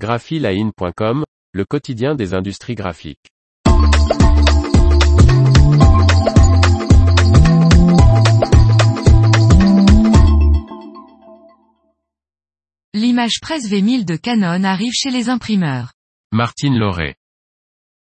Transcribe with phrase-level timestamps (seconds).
[0.00, 3.28] graphiline.com, le quotidien des industries graphiques.
[12.94, 15.92] L'image presse V1000 de Canon arrive chez les imprimeurs.
[16.32, 17.16] Martine Lauré.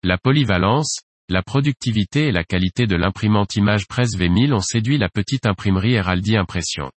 [0.02, 0.98] La polyvalence,
[1.30, 5.94] la productivité et la qualité de l'imprimante image presse V1000 ont séduit la petite imprimerie
[5.94, 6.90] Heraldi Impression.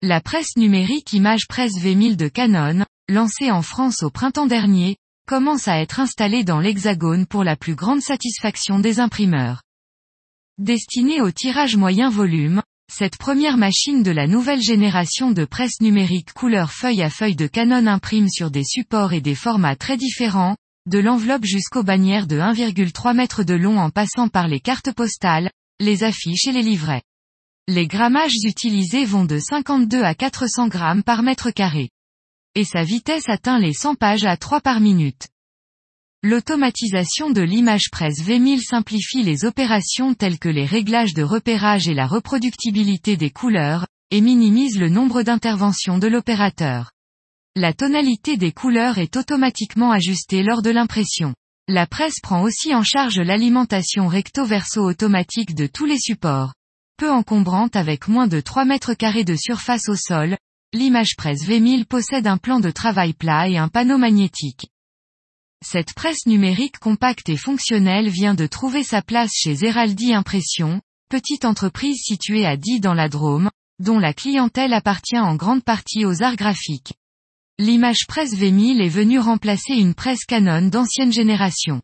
[0.00, 4.96] La presse numérique image presse V1000 de Canon, lancée en France au printemps dernier,
[5.26, 9.62] commence à être installée dans l'Hexagone pour la plus grande satisfaction des imprimeurs.
[10.58, 12.62] Destinée au tirage moyen volume,
[12.92, 17.46] cette première machine de la nouvelle génération de presse numérique couleur feuille à feuille de
[17.46, 20.56] Canon imprime sur des supports et des formats très différents,
[20.86, 25.50] de l'enveloppe jusqu'aux bannières de 1,3 m de long en passant par les cartes postales,
[25.80, 27.02] les affiches et les livrets.
[27.68, 31.88] Les grammages utilisés vont de 52 à 400 grammes par mètre carré.
[32.54, 35.28] Et sa vitesse atteint les 100 pages à 3 par minute.
[36.22, 41.94] L'automatisation de l'image presse V1000 simplifie les opérations telles que les réglages de repérage et
[41.94, 46.92] la reproductibilité des couleurs, et minimise le nombre d'interventions de l'opérateur.
[47.56, 51.34] La tonalité des couleurs est automatiquement ajustée lors de l'impression.
[51.68, 56.52] La presse prend aussi en charge l'alimentation recto-verso automatique de tous les supports.
[56.98, 60.36] Peu encombrante avec moins de 3 mètres carrés de surface au sol,
[60.72, 64.66] l'image presse V1000 possède un plan de travail plat et un panneau magnétique.
[65.64, 71.44] Cette presse numérique compacte et fonctionnelle vient de trouver sa place chez Zeraldi Impression, petite
[71.44, 76.22] entreprise située à Die dans la Drôme, dont la clientèle appartient en grande partie aux
[76.22, 76.94] arts graphiques.
[77.58, 81.82] L'image presse V1000 est venue remplacer une presse Canon d'ancienne génération.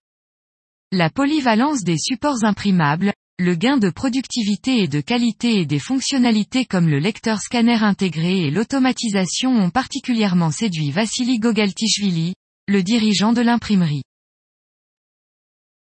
[0.90, 6.64] La polyvalence des supports imprimables, le gain de productivité et de qualité et des fonctionnalités
[6.64, 12.34] comme le lecteur scanner intégré et l'automatisation ont particulièrement séduit Vassili Gogaltishvili,
[12.66, 14.02] le dirigeant de l'imprimerie.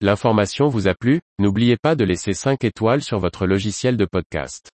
[0.02, 4.68] L'information vous a plu, n'oubliez pas de laisser 5 étoiles sur votre logiciel de podcast.